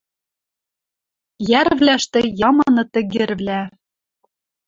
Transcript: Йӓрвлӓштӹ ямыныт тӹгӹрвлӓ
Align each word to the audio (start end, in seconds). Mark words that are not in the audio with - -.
Йӓрвлӓштӹ 1.49 2.19
ямыныт 2.49 2.87
тӹгӹрвлӓ 2.93 3.61